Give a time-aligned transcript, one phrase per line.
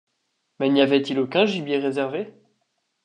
[0.59, 2.33] Mais n’y avait-il aucun gibier réservé?